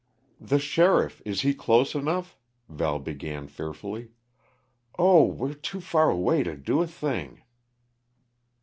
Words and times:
"The 0.39 0.57
sheriff 0.57 1.21
is 1.25 1.41
he 1.41 1.53
close 1.53 1.93
enough" 1.93 2.35
Val 2.67 2.97
began 2.97 3.47
fearfully. 3.47 4.09
"Oh, 4.97 5.25
we're 5.25 5.53
too 5.53 5.79
far 5.79 6.09
away 6.09 6.41
to 6.41 6.57
do 6.57 6.81
a 6.81 6.87
thing!" 6.87 7.43